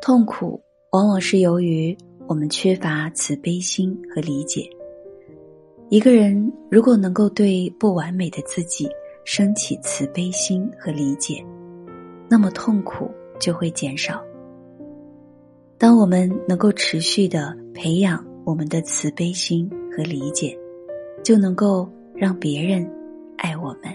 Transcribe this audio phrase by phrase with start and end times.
[0.00, 0.58] 痛苦
[0.92, 1.96] 往往是由于
[2.26, 4.68] 我们缺乏慈悲心和理解，
[5.90, 8.88] 一个人如果能够对不完美的自己
[9.24, 11.44] 升起慈悲心和理解，
[12.30, 14.24] 那么痛苦就会减少。
[15.76, 20.56] 当我们能够持续的培养我们的慈悲心和理解，
[21.22, 22.90] 就能够让别人
[23.36, 23.94] 爱我们。